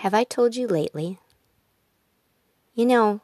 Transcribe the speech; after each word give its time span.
Have 0.00 0.14
I 0.14 0.24
told 0.24 0.56
you 0.56 0.66
lately? 0.66 1.18
You 2.74 2.86
know, 2.86 3.20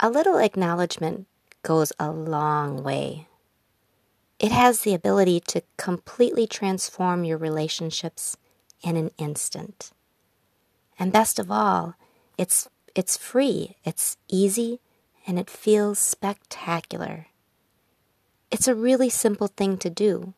a 0.00 0.08
little 0.08 0.38
acknowledgement 0.38 1.26
goes 1.62 1.92
a 1.98 2.10
long 2.10 2.82
way. 2.82 3.26
It 4.38 4.52
has 4.52 4.80
the 4.80 4.94
ability 4.94 5.40
to 5.48 5.62
completely 5.76 6.46
transform 6.46 7.24
your 7.24 7.36
relationships 7.36 8.38
in 8.82 8.96
an 8.96 9.10
instant. 9.18 9.90
And 10.98 11.12
best 11.12 11.38
of 11.38 11.50
all, 11.50 11.94
it's, 12.38 12.70
it's 12.94 13.18
free, 13.18 13.76
it's 13.84 14.16
easy, 14.28 14.80
and 15.26 15.38
it 15.38 15.50
feels 15.50 15.98
spectacular. 15.98 17.26
It's 18.50 18.66
a 18.66 18.74
really 18.74 19.10
simple 19.10 19.48
thing 19.48 19.76
to 19.76 19.90
do, 19.90 20.32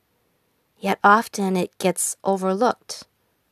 yet 0.80 0.98
often 1.04 1.56
it 1.56 1.78
gets 1.78 2.16
overlooked 2.24 3.04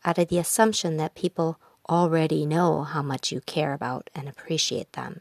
out 0.05 0.19
of 0.19 0.27
the 0.27 0.39
assumption 0.39 0.97
that 0.97 1.15
people 1.15 1.61
already 1.89 2.47
know 2.47 2.83
how 2.83 3.03
much 3.03 3.33
you 3.33 3.41
care 3.41 3.73
about 3.73 4.11
and 4.15 4.29
appreciate 4.29 4.93
them. 4.93 5.21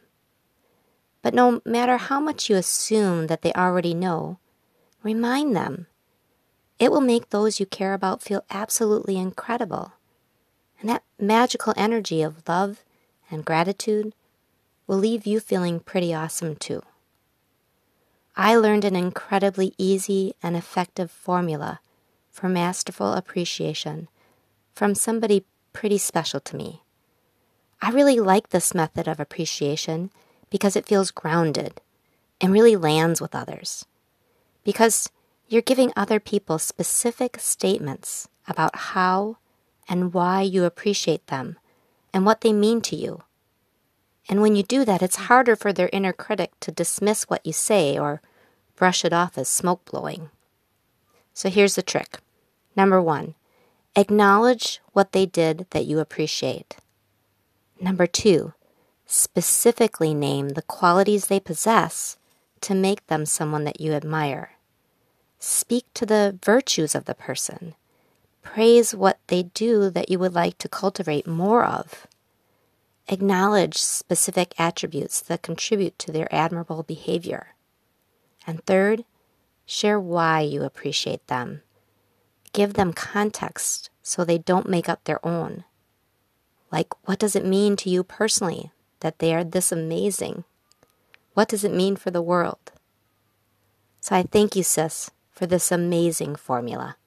But 1.22 1.34
no 1.34 1.62
matter 1.66 1.98
how 1.98 2.20
much 2.20 2.50
you 2.50 2.56
assume 2.56 3.28
that 3.28 3.42
they 3.42 3.54
already 3.54 3.94
know, 3.94 4.40
remind 5.04 5.56
them. 5.56 5.88
It 6.80 6.92
will 6.92 7.02
make 7.02 7.30
those 7.30 7.60
you 7.60 7.66
care 7.66 7.94
about 7.94 8.24
feel 8.24 8.44
absolutely 8.50 9.18
incredible. 9.18 9.94
And 10.80 10.90
that 10.90 11.04
magical 11.20 11.74
energy 11.78 12.24
of 12.24 12.48
love 12.48 12.84
and 13.30 13.46
gratitude 13.46 14.14
will 14.88 14.98
leave 14.98 15.28
you 15.28 15.40
feeling 15.40 15.80
pretty 15.80 16.14
awesome 16.14 16.56
too. 16.56 16.82
I 18.36 18.56
learned 18.56 18.86
an 18.86 18.96
incredibly 18.96 19.74
easy 19.78 20.34
and 20.42 20.56
effective 20.56 21.12
formula 21.12 21.82
for 22.32 22.48
masterful 22.50 23.14
appreciation 23.14 24.08
from 24.74 24.96
somebody 24.96 25.46
pretty 25.74 25.98
special 25.98 26.40
to 26.42 26.56
me. 26.56 26.82
I 27.82 27.92
really 27.92 28.20
like 28.20 28.50
this 28.50 28.76
method 28.76 29.08
of 29.08 29.20
appreciation 29.20 30.12
because 30.50 30.76
it 30.76 30.86
feels 30.86 31.12
grounded 31.12 31.82
and 32.40 32.54
really 32.54 32.76
lands 32.76 33.22
with 33.22 33.34
others. 33.34 33.86
Because 34.64 35.10
you're 35.48 35.62
giving 35.62 35.92
other 35.96 36.20
people 36.20 36.60
specific 36.60 37.38
statements 37.40 38.28
about 38.48 38.76
how 38.76 39.38
and 39.90 40.14
why 40.14 40.42
you 40.42 40.64
appreciate 40.64 41.28
them 41.28 41.58
and 42.14 42.26
what 42.26 42.42
they 42.42 42.54
mean 42.54 42.82
to 42.82 42.96
you. 42.96 43.24
And 44.30 44.42
when 44.42 44.56
you 44.56 44.64
do 44.64 44.86
that, 44.86 45.02
it's 45.02 45.28
harder 45.28 45.56
for 45.56 45.74
their 45.74 45.90
inner 45.92 46.14
critic 46.14 46.52
to 46.62 46.72
dismiss 46.72 47.24
what 47.24 47.46
you 47.46 47.54
say 47.54 47.98
or 47.98 48.22
brush 48.76 49.04
it 49.04 49.14
off 49.14 49.38
as 49.38 49.50
smoke 49.50 49.84
blowing. 49.86 50.30
So 51.34 51.50
here's 51.50 51.76
the 51.76 51.82
trick. 51.82 52.20
Number 52.76 53.02
one, 53.02 53.36
acknowledge 53.96 54.82
what 54.94 55.12
they 55.12 55.26
did 55.26 55.68
that 55.72 55.86
you 55.86 56.00
appreciate. 56.00 56.78
Number 57.80 58.08
two, 58.08 58.54
specifically 59.06 60.14
name 60.14 60.50
the 60.50 60.62
qualities 60.62 61.28
they 61.28 61.40
possess 61.40 62.18
to 62.62 62.76
make 62.76 63.06
them 63.08 63.26
someone 63.26 63.64
that 63.66 63.82
you 63.82 63.94
admire. 63.94 64.52
Speak 65.40 65.86
to 65.96 66.06
the 66.06 66.38
virtues 66.44 66.94
of 66.94 67.06
the 67.06 67.16
person. 67.16 67.74
Praise 68.44 68.96
what 68.96 69.20
they 69.28 69.44
do 69.44 69.90
that 69.90 70.10
you 70.10 70.20
would 70.20 70.34
like 70.34 70.58
to 70.60 70.70
cultivate 70.70 71.28
more 71.28 71.66
of. 71.66 72.08
Acknowledge 73.08 73.78
specific 73.78 74.54
attributes 74.58 75.20
that 75.22 75.42
contribute 75.42 75.98
to 76.00 76.12
their 76.12 76.34
admirable 76.34 76.84
behavior. 76.84 77.56
And 78.46 78.64
third, 78.66 79.04
share 79.66 80.00
why 80.00 80.42
you 80.42 80.64
appreciate 80.64 81.26
them. 81.28 81.62
Give 82.54 82.74
them 82.74 82.94
context 82.94 83.90
so 84.02 84.24
they 84.24 84.38
don't 84.38 84.70
make 84.70 84.90
up 84.90 85.04
their 85.04 85.26
own. 85.26 85.64
Like, 86.72 86.94
what 87.08 87.20
does 87.20 87.36
it 87.36 87.46
mean 87.46 87.76
to 87.78 87.90
you 87.90 88.04
personally 88.04 88.72
that 89.00 89.20
they 89.20 89.34
are 89.34 89.44
this 89.44 89.72
amazing? 89.72 90.44
What 91.34 91.48
does 91.48 91.64
it 91.64 91.74
mean 91.74 91.96
for 91.96 92.12
the 92.12 92.22
world? 92.22 92.72
So 94.00 94.16
I 94.16 94.24
thank 94.24 94.56
you, 94.56 94.64
sis, 94.64 95.12
for 95.32 95.46
this 95.46 95.72
amazing 95.72 96.36
formula. 96.36 96.98